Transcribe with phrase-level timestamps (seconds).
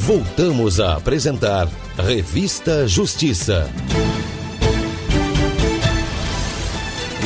[0.00, 3.70] Voltamos a apresentar Revista Justiça.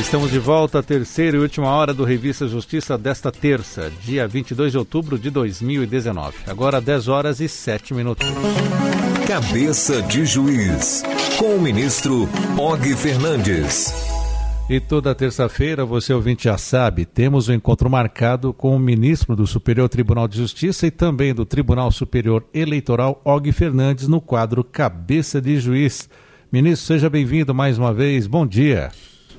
[0.01, 4.73] Estamos de volta à terceira e última hora do Revista Justiça desta terça, dia 22
[4.73, 6.35] de outubro de 2019.
[6.49, 8.27] Agora 10 horas e 7 minutos.
[9.29, 11.05] Cabeça de Juiz,
[11.39, 12.29] com o ministro
[12.59, 14.14] Og Fernandes.
[14.69, 19.47] E toda terça-feira, você ouvinte já sabe, temos um encontro marcado com o ministro do
[19.47, 25.39] Superior Tribunal de Justiça e também do Tribunal Superior Eleitoral, Og Fernandes, no quadro Cabeça
[25.39, 26.09] de Juiz.
[26.51, 28.27] Ministro, seja bem-vindo mais uma vez.
[28.27, 28.91] Bom dia.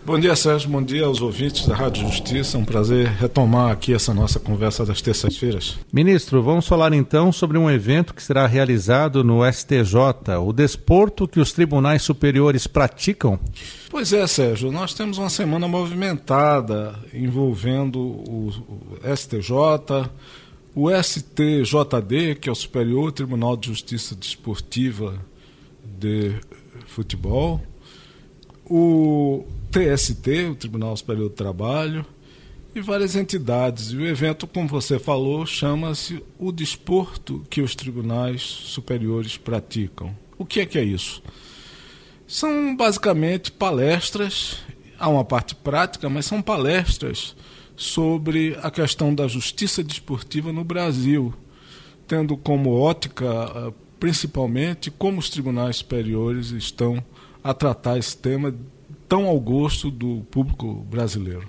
[0.05, 0.69] Bom dia, Sérgio.
[0.69, 2.57] Bom dia aos ouvintes da Rádio Justiça.
[2.57, 5.79] É um prazer retomar aqui essa nossa conversa das terças-feiras.
[5.91, 11.39] Ministro, vamos falar então sobre um evento que será realizado no STJ, o desporto que
[11.39, 13.39] os tribunais superiores praticam.
[13.89, 14.71] Pois é, Sérgio.
[14.71, 18.51] Nós temos uma semana movimentada envolvendo o
[19.15, 20.07] STJ,
[20.75, 25.15] o STJD, que é o Superior Tribunal de Justiça Desportiva
[25.83, 26.35] de
[26.85, 27.59] Futebol,
[28.69, 29.45] o
[29.75, 32.05] TST, o Tribunal Superior do Trabalho,
[32.73, 33.91] e várias entidades.
[33.91, 40.15] E o evento, como você falou, chama-se O Desporto que os Tribunais Superiores Praticam.
[40.37, 41.21] O que é que é isso?
[42.25, 44.59] São basicamente palestras,
[44.97, 47.35] há uma parte prática, mas são palestras
[47.75, 51.33] sobre a questão da justiça desportiva no Brasil,
[52.07, 57.03] tendo como ótica, eh, principalmente, como os tribunais superiores estão
[57.43, 58.55] a tratar esse tema
[59.15, 61.47] tão ao gosto do público brasileiro.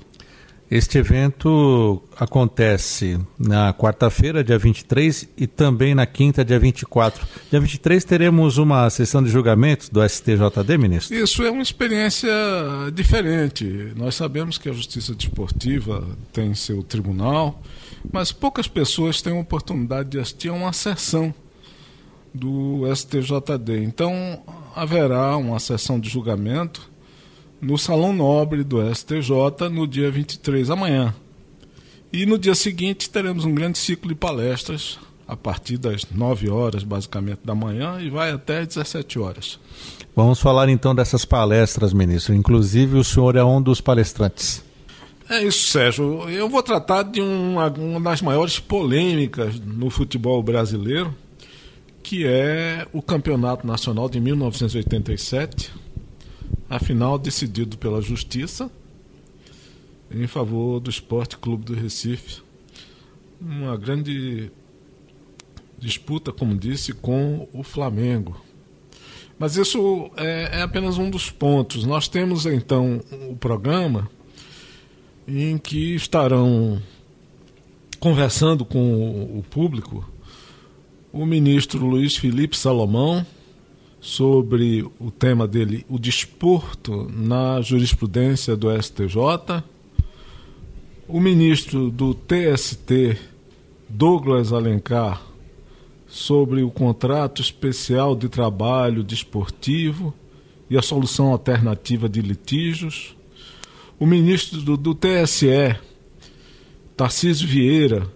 [0.70, 7.26] Este evento acontece na quarta-feira, dia 23, e também na quinta, dia 24.
[7.50, 11.16] Dia 23 teremos uma sessão de julgamentos do STJD, ministro?
[11.16, 12.30] Isso é uma experiência
[12.94, 13.92] diferente.
[13.96, 17.60] Nós sabemos que a justiça desportiva tem seu tribunal,
[18.12, 21.34] mas poucas pessoas têm a oportunidade de assistir a uma sessão
[22.32, 23.82] do STJD.
[23.82, 24.40] Então,
[24.74, 26.95] haverá uma sessão de julgamento
[27.60, 31.14] no Salão Nobre do STJ no dia 23, amanhã.
[32.12, 36.84] E no dia seguinte teremos um grande ciclo de palestras a partir das 9 horas,
[36.84, 39.58] basicamente, da manhã e vai até 17 horas.
[40.14, 42.34] Vamos falar então dessas palestras, ministro.
[42.34, 44.64] Inclusive, o senhor é um dos palestrantes.
[45.28, 46.28] É isso, Sérgio.
[46.30, 51.12] Eu vou tratar de uma, uma das maiores polêmicas no futebol brasileiro,
[52.02, 55.85] que é o Campeonato Nacional de 1987
[56.68, 58.70] afinal decidido pela Justiça
[60.10, 62.42] em favor do Esporte Clube do Recife.
[63.40, 64.50] Uma grande
[65.78, 68.40] disputa, como disse, com o Flamengo.
[69.38, 71.84] Mas isso é, é apenas um dos pontos.
[71.84, 74.08] Nós temos então o programa
[75.28, 76.80] em que estarão
[77.98, 80.08] conversando com o público
[81.12, 83.24] o ministro Luiz Felipe Salomão,
[84.06, 89.64] sobre o tema dele, o desporto na jurisprudência do STJ.
[91.08, 93.18] O ministro do TST,
[93.88, 95.20] Douglas Alencar,
[96.06, 100.14] sobre o contrato especial de trabalho desportivo
[100.70, 103.16] e a solução alternativa de litígios.
[103.98, 105.74] O ministro do, do TSE,
[106.96, 108.06] Tarcísio Vieira,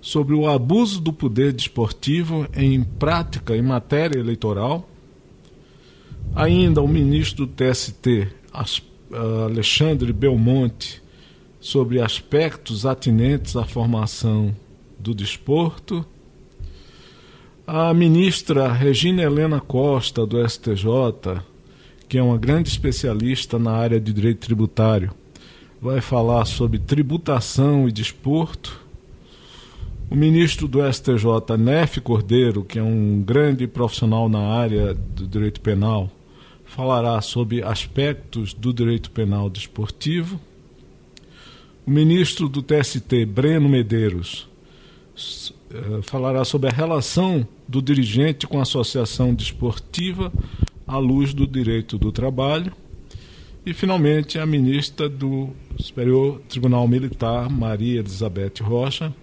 [0.00, 4.89] sobre o abuso do poder desportivo em prática em matéria eleitoral.
[6.34, 8.28] Ainda o ministro do TST,
[9.44, 11.02] Alexandre Belmonte,
[11.60, 14.54] sobre aspectos atinentes à formação
[14.98, 16.04] do desporto.
[17.66, 21.42] A ministra Regina Helena Costa, do STJ,
[22.08, 25.12] que é uma grande especialista na área de direito tributário,
[25.80, 28.80] vai falar sobre tributação e desporto.
[30.10, 35.60] O ministro do STJ, Nef Cordeiro, que é um grande profissional na área do direito
[35.60, 36.10] penal,
[36.64, 40.40] falará sobre aspectos do direito penal desportivo.
[41.86, 44.48] O ministro do TST, Breno Medeiros,
[45.72, 50.32] eh, falará sobre a relação do dirigente com a associação desportiva
[50.88, 52.72] à luz do direito do trabalho.
[53.64, 59.14] E, finalmente, a ministra do Superior Tribunal Militar, Maria Elizabeth Rocha,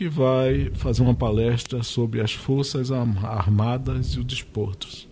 [0.00, 5.06] que vai fazer uma palestra sobre as Forças Armadas e os desportos.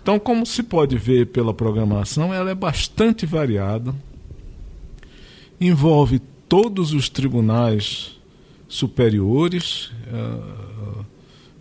[0.00, 3.94] Então, como se pode ver pela programação, ela é bastante variada,
[5.60, 6.18] envolve
[6.48, 8.18] todos os tribunais
[8.66, 11.04] superiores, uh,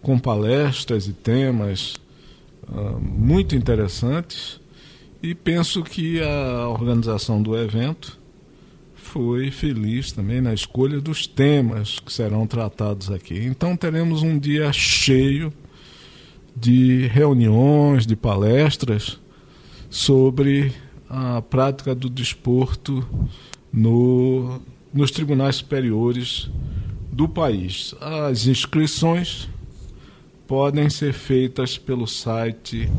[0.02, 2.00] com palestras e temas
[2.70, 4.62] uh, muito interessantes,
[5.22, 8.18] e penso que a organização do evento
[9.06, 13.46] foi feliz também na escolha dos temas que serão tratados aqui.
[13.46, 15.54] Então, teremos um dia cheio
[16.56, 19.20] de reuniões, de palestras
[19.90, 20.74] sobre
[21.10, 23.08] a prática do desporto
[23.72, 24.60] no,
[24.94, 26.50] nos tribunais superiores
[27.12, 27.94] do país.
[28.02, 29.48] As inscrições
[30.48, 32.90] podem ser feitas pelo site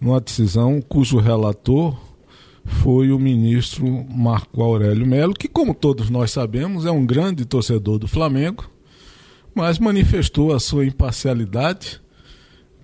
[0.00, 1.96] numa decisão cujo relator
[2.70, 7.98] foi o ministro Marco Aurélio Melo, que, como todos nós sabemos, é um grande torcedor
[7.98, 8.70] do Flamengo
[9.54, 12.00] mas manifestou a sua imparcialidade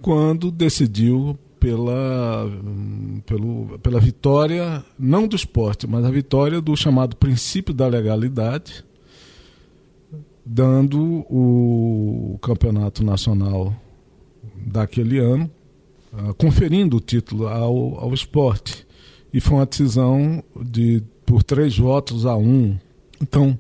[0.03, 2.47] quando decidiu pela,
[3.25, 8.85] pelo, pela vitória, não do esporte, mas a vitória do chamado princípio da legalidade,
[10.45, 13.75] dando o campeonato nacional
[14.55, 15.51] daquele ano,
[16.13, 18.86] uh, conferindo o título ao, ao esporte.
[19.37, 22.75] E foi uma decisão de, por três votos a um.
[23.21, 23.59] Então,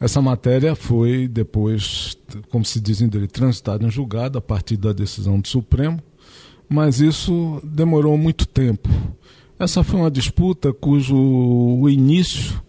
[0.00, 2.18] essa matéria foi depois,
[2.50, 6.02] como se diz em direito, transitada em julgado a partir da decisão do Supremo,
[6.68, 8.88] mas isso demorou muito tempo.
[9.56, 12.60] Essa foi uma disputa cujo início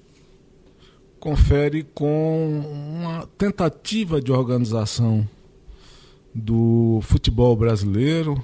[1.19, 2.61] confere com
[2.93, 5.27] uma tentativa de organização
[6.31, 8.39] do futebol brasileiro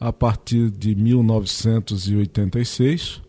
[0.00, 3.20] a partir de 1986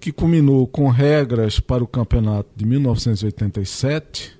[0.00, 4.38] que culminou com regras para o campeonato de 1987,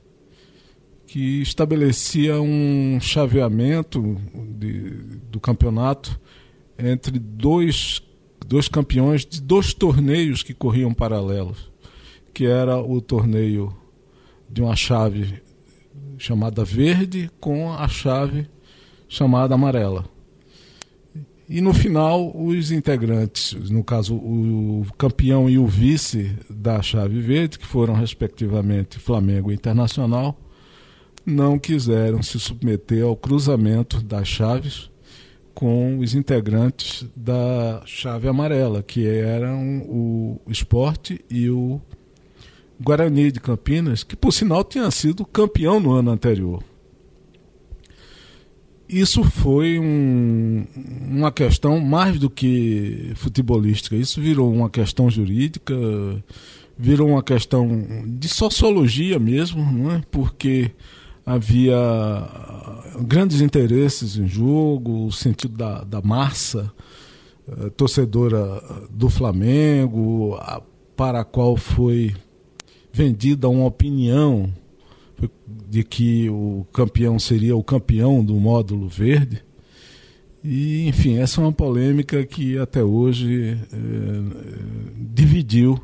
[1.06, 4.16] que estabelecia um chaveamento
[4.56, 4.90] de,
[5.30, 6.20] do campeonato
[6.78, 8.02] entre dois,
[8.46, 11.70] dois campeões de dois torneios que corriam paralelos,
[12.32, 13.74] que era o torneio
[14.48, 15.42] de uma chave
[16.18, 18.48] chamada verde com a chave
[19.08, 20.15] chamada amarela.
[21.48, 27.58] E no final, os integrantes, no caso o campeão e o vice da chave verde,
[27.58, 30.37] que foram respectivamente Flamengo e Internacional,
[31.25, 34.90] não quiseram se submeter ao cruzamento das chaves
[35.54, 41.81] com os integrantes da chave amarela, que eram o esporte e o
[42.81, 46.62] Guarani de Campinas, que por sinal tinha sido campeão no ano anterior
[48.88, 50.64] isso foi um,
[51.08, 53.96] uma questão mais do que futebolística.
[53.96, 55.74] Isso virou uma questão jurídica,
[56.78, 57.68] virou uma questão
[58.06, 60.02] de sociologia mesmo, não é?
[60.10, 60.70] porque
[61.24, 61.76] havia
[63.00, 66.72] grandes interesses em jogo, o sentido da, da massa
[67.48, 70.62] eh, torcedora do Flamengo, a,
[70.96, 72.14] para a qual foi
[72.92, 74.52] vendida uma opinião
[75.68, 79.42] de que o campeão seria o campeão do módulo verde.
[80.42, 83.76] E, enfim, essa é uma polêmica que até hoje é,
[84.96, 85.82] dividiu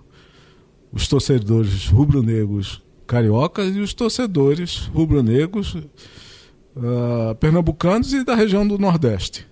[0.93, 9.47] os torcedores rubro-negros cariocas e os torcedores rubro-negros uh, pernambucanos e da região do Nordeste.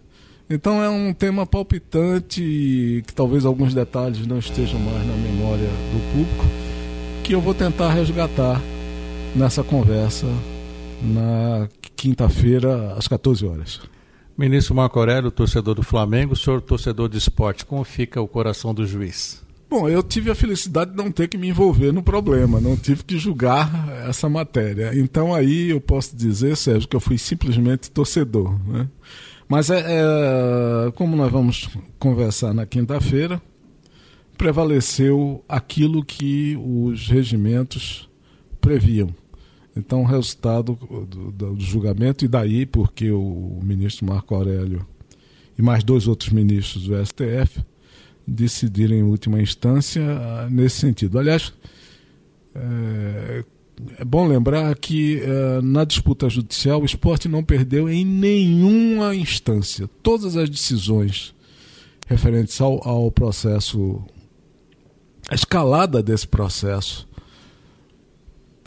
[0.49, 6.13] Então é um tema palpitante que talvez alguns detalhes não estejam mais na memória do
[6.13, 6.45] público,
[7.23, 8.61] que eu vou tentar resgatar
[9.35, 10.27] nessa conversa
[11.03, 13.81] na quinta-feira, às 14 horas.
[14.37, 18.87] Ministro Marco Aurélio, torcedor do Flamengo, senhor torcedor de esporte, como fica o coração do
[18.87, 19.43] juiz?
[19.69, 23.05] Bom, eu tive a felicidade de não ter que me envolver no problema, não tive
[23.05, 24.91] que julgar essa matéria.
[24.95, 28.59] Então aí eu posso dizer, Sérgio, que eu fui simplesmente torcedor.
[28.67, 28.89] Né?
[29.49, 31.69] Mas é, é, como nós vamos
[31.99, 33.41] conversar na quinta-feira,
[34.37, 38.09] prevaleceu aquilo que os regimentos
[38.61, 39.15] previam.
[39.81, 44.87] Então, o resultado do, do, julgamento, e daí porque o ministro Marco Aurélio
[45.59, 47.63] e mais dois outros ministros do STF
[48.27, 50.03] decidiram em última instância
[50.51, 51.19] nesse sentido.
[51.19, 51.53] Aliás,
[52.55, 53.45] é,
[53.99, 59.89] é bom lembrar que é, na disputa judicial o esporte não perdeu em nenhuma instância.
[60.03, 61.35] Todas as decisões
[62.07, 64.03] referentes ao, ao processo,
[65.29, 67.09] a escalada desse processo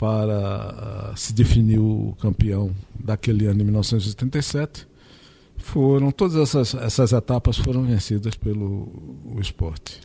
[0.04, 4.86] para uh, se definir o campeão daquele ano de 1987
[5.56, 8.86] foram todas essas, essas etapas foram vencidas pelo
[9.24, 10.02] o esporte.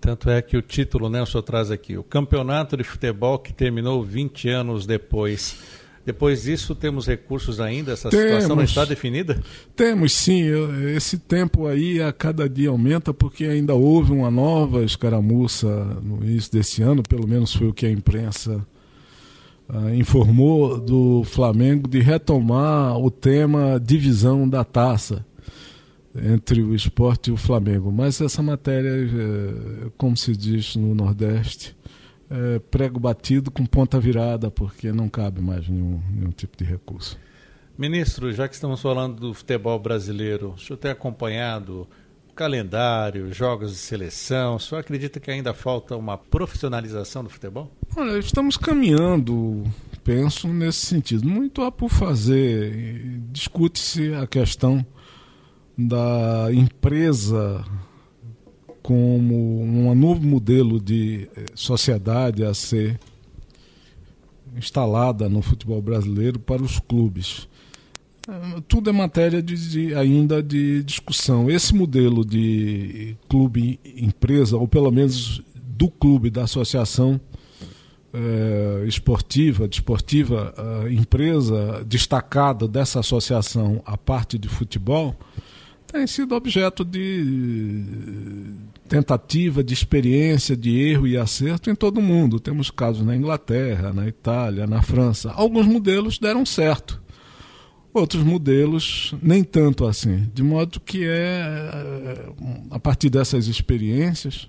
[0.00, 3.52] Tanto é que o título, né, o senhor traz aqui, o campeonato de futebol que
[3.52, 5.56] terminou 20 anos depois.
[6.04, 7.92] Depois disso, temos recursos ainda?
[7.92, 9.40] Essa temos, situação não está definida?
[9.76, 10.42] Temos sim.
[10.96, 15.68] Esse tempo aí a cada dia aumenta porque ainda houve uma nova escaramuça
[16.02, 18.66] no início desse ano, pelo menos foi o que a imprensa
[19.72, 25.24] uh, informou do Flamengo de retomar o tema divisão da taça
[26.14, 27.90] entre o esporte e o Flamengo.
[27.90, 31.74] Mas essa matéria, eh, como se diz no Nordeste,
[32.32, 37.18] é, prego batido com ponta virada, porque não cabe mais nenhum, nenhum tipo de recurso.
[37.76, 41.86] Ministro, já que estamos falando do futebol brasileiro, o senhor tem acompanhado
[42.34, 47.70] calendário, jogos de seleção, senhor acredita que ainda falta uma profissionalização do futebol?
[47.96, 49.64] Olha, estamos caminhando,
[50.02, 51.28] penso, nesse sentido.
[51.28, 53.20] Muito há por fazer.
[53.30, 54.84] Discute-se a questão
[55.76, 57.64] da empresa
[58.82, 62.98] como um novo modelo de eh, sociedade a ser
[64.56, 67.48] instalada no futebol brasileiro para os clubes.
[68.28, 71.50] Eh, tudo é matéria de, de, ainda de discussão.
[71.50, 77.20] Esse modelo de clube-empresa, ou pelo menos do clube, da associação
[78.14, 80.54] eh, esportiva, desportiva,
[80.90, 85.16] empresa destacada dessa associação, a parte de futebol,
[85.92, 88.54] tem sido objeto de
[88.88, 92.40] tentativa, de experiência, de erro e acerto em todo o mundo.
[92.40, 95.30] Temos casos na Inglaterra, na Itália, na França.
[95.32, 97.01] Alguns modelos deram certo.
[97.94, 100.30] Outros modelos nem tanto assim.
[100.32, 102.32] De modo que é
[102.70, 104.48] a partir dessas experiências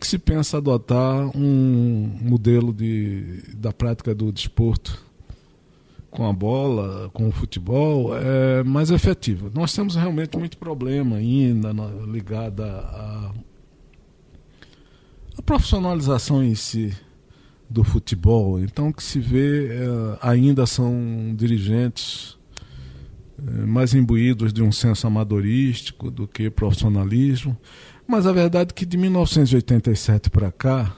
[0.00, 5.04] que se pensa adotar um modelo de, da prática do desporto
[6.10, 9.50] com a bola, com o futebol, é mais efetiva.
[9.54, 11.72] Nós temos realmente muito problema ainda
[12.06, 13.32] ligado à,
[15.38, 16.92] à profissionalização em si
[17.72, 18.60] do futebol.
[18.60, 19.80] Então, o que se vê é,
[20.20, 22.36] ainda são dirigentes
[23.46, 27.56] é, mais imbuídos de um senso amadorístico do que profissionalismo.
[28.06, 30.94] Mas a verdade é que de 1987 para cá,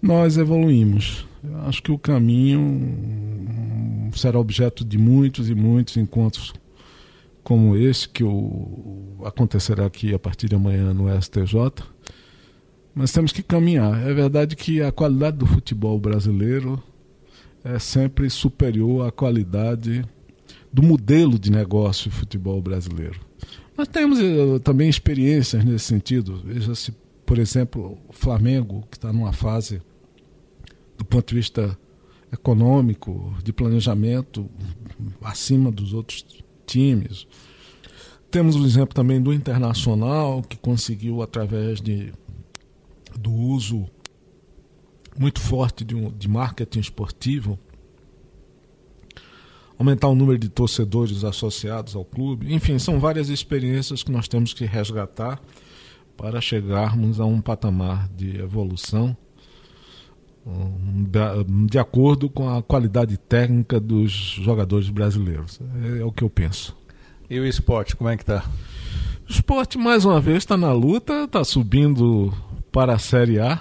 [0.00, 1.26] nós evoluímos.
[1.42, 6.52] Eu acho que o caminho será objeto de muitos e muitos encontros
[7.42, 11.56] como esse que o, acontecerá aqui a partir de amanhã no STJ.
[12.94, 14.06] Mas temos que caminhar.
[14.06, 16.82] É verdade que a qualidade do futebol brasileiro
[17.62, 20.04] é sempre superior à qualidade
[20.72, 23.20] do modelo de negócio do futebol brasileiro.
[23.76, 26.42] Nós temos uh, também experiências nesse sentido.
[26.44, 26.92] Veja-se,
[27.24, 29.80] por exemplo, o Flamengo, que está numa fase
[30.98, 31.78] do ponto de vista
[32.32, 34.48] econômico, de planejamento,
[35.22, 36.24] acima dos outros
[36.66, 37.26] times.
[38.30, 42.12] Temos o exemplo também do Internacional, que conseguiu, através de,
[43.18, 43.88] do uso
[45.18, 47.58] muito forte de, um, de marketing esportivo,
[49.78, 52.52] aumentar o número de torcedores associados ao clube.
[52.54, 55.40] Enfim, são várias experiências que nós temos que resgatar
[56.16, 59.16] para chegarmos a um patamar de evolução
[61.68, 65.60] de acordo com a qualidade técnica dos jogadores brasileiros.
[65.98, 66.76] É, o que eu penso.
[67.28, 68.44] E o esporte, como é que está?
[69.28, 72.32] O esporte, mais uma vez, está na luta, está subindo
[72.70, 73.60] para a Série A.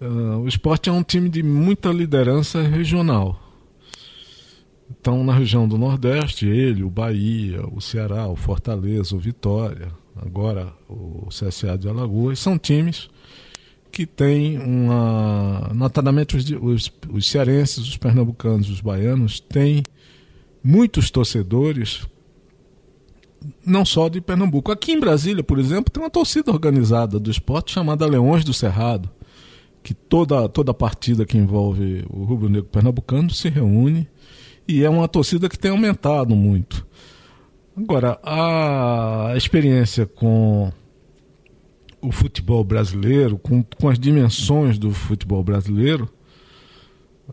[0.00, 3.40] Uh, o esporte é um time de muita liderança regional.
[4.90, 10.72] Então, na região do Nordeste, ele, o Bahia, o Ceará, o Fortaleza, o Vitória, agora
[10.88, 13.08] o CSA de Alagoas, são times
[13.90, 15.70] que tem uma.
[15.72, 19.84] Notadamente os, os, os cearenses, os pernambucanos, os baianos, têm
[20.62, 22.06] muitos torcedores,
[23.64, 24.70] não só de Pernambuco.
[24.70, 29.10] Aqui em Brasília, por exemplo, tem uma torcida organizada do esporte chamada Leões do Cerrado,
[29.82, 34.08] que toda, toda partida que envolve o Rubro Negro Pernambucano se reúne
[34.66, 36.86] e é uma torcida que tem aumentado muito.
[37.76, 40.72] Agora, a experiência com
[42.00, 46.08] o futebol brasileiro, com, com as dimensões do futebol brasileiro,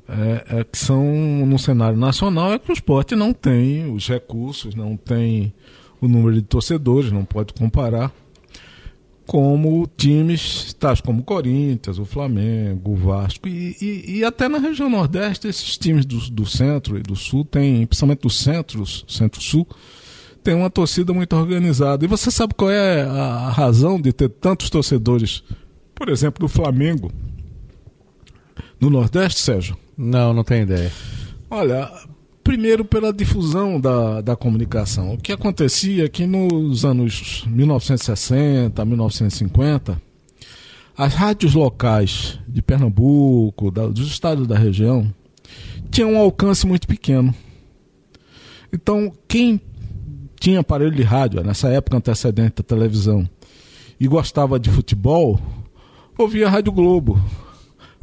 [0.07, 1.05] é, é, que são
[1.45, 5.53] no cenário nacional, é que o esporte não tem os recursos, não tem
[6.01, 8.11] o número de torcedores, não pode comparar
[9.31, 14.57] como times tais como o Corinthians, o Flamengo, o Vasco e, e, e, até na
[14.57, 19.65] região Nordeste esses times do, do centro e do sul têm, principalmente do centro, centro-sul,
[20.43, 22.03] tem uma torcida muito organizada.
[22.03, 25.43] E você sabe qual é a razão de ter tantos torcedores,
[25.95, 27.09] por exemplo, do Flamengo
[28.81, 29.77] no Nordeste, Sérgio?
[29.95, 30.91] Não, não tenho ideia.
[31.49, 31.89] Olha,
[32.51, 35.13] primeiro pela difusão da, da comunicação.
[35.13, 40.01] O que acontecia é que nos anos 1960, 1950,
[40.97, 45.09] as rádios locais de Pernambuco, da, dos estados da região,
[45.89, 47.33] tinha um alcance muito pequeno.
[48.73, 49.61] Então, quem
[50.37, 53.29] tinha aparelho de rádio, nessa época antecedente da televisão,
[53.97, 55.39] e gostava de futebol,
[56.17, 57.17] ouvia a Rádio Globo,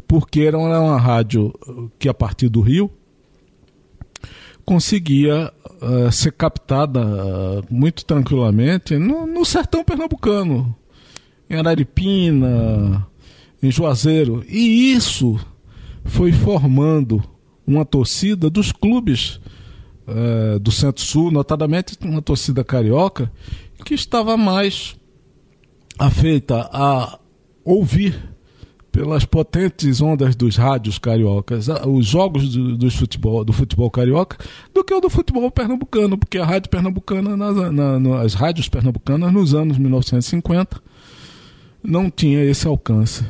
[0.07, 1.53] porque era uma rádio
[1.99, 2.91] que, a partir do Rio,
[4.69, 10.77] conseguia uh, ser captada uh, muito tranquilamente no, no, sertão pernambucano,
[11.49, 13.07] em Araripina,
[13.63, 14.45] em Juazeiro.
[14.47, 15.41] E isso
[16.05, 17.25] foi formando
[17.67, 19.41] uma torcida dos clubes
[20.07, 23.33] uh, do Centro-Sul, notadamente uma torcida carioca,
[23.87, 24.97] que estava mais
[25.99, 27.19] afeita a
[27.65, 28.23] ouvir
[28.99, 34.37] pelas potentes ondas dos rádios cariocas, os jogos do, do, futebol, do futebol carioca,
[34.75, 39.33] do que o do futebol pernambucano, porque a rádio pernambucana, nas, na, nas rádios pernambucanas,
[39.33, 40.83] nos anos 1950,
[41.81, 43.25] não tinha esse alcance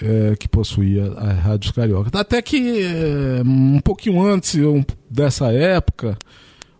[0.00, 2.18] é, que possuía as rádios cariocas.
[2.18, 6.16] Até que é, um pouquinho antes um, dessa época,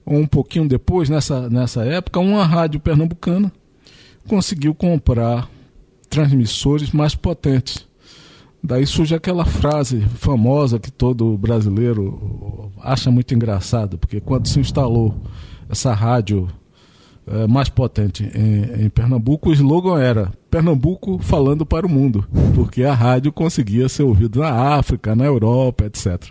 [0.06, 3.52] ou um pouquinho depois, nessa, nessa época, uma rádio pernambucana
[4.26, 5.50] conseguiu comprar
[6.08, 7.85] transmissores mais potentes.
[8.62, 15.14] Daí surge aquela frase famosa que todo brasileiro acha muito engraçado, porque quando se instalou
[15.68, 16.48] essa rádio
[17.26, 22.84] é, mais potente em, em, Pernambuco, o slogan era Pernambuco falando para o mundo, porque
[22.84, 26.22] a rádio conseguia ser ouvida na África, na Europa, etc.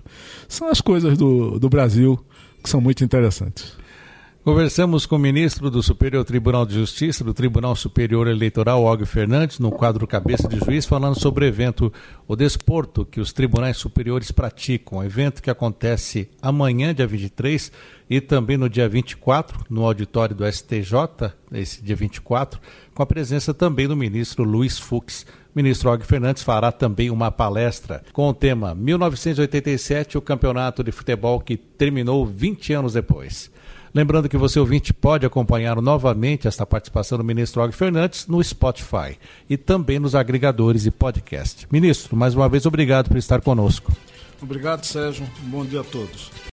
[0.47, 2.17] São as coisas do, do Brasil
[2.63, 3.77] que são muito interessantes.
[4.45, 9.57] Conversamos com o ministro do Superior Tribunal de Justiça, do Tribunal Superior Eleitoral, Og Fernandes,
[9.57, 11.91] no quadro Cabeça de Juiz, falando sobre o evento
[12.27, 14.99] O Desporto, que os tribunais superiores praticam.
[14.99, 17.71] Um evento que acontece amanhã, dia 23,
[18.07, 22.61] e também no dia 24, no auditório do STJ, esse dia 24,
[22.93, 25.25] com a presença também do ministro Luiz Fux.
[25.55, 31.39] Ministro Og Fernandes fará também uma palestra com o tema 1987, o campeonato de futebol
[31.39, 33.54] que terminou 20 anos depois.
[33.95, 39.17] Lembrando que você ouvinte pode acompanhar novamente esta participação do ministro Og Fernandes no Spotify
[39.49, 41.65] e também nos agregadores e podcast.
[41.71, 43.93] Ministro, mais uma vez obrigado por estar conosco.
[44.41, 45.25] Obrigado, Sérgio.
[45.43, 46.29] Bom dia a todos.